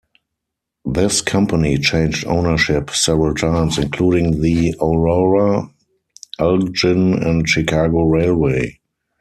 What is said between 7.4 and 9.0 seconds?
Chicago Railway.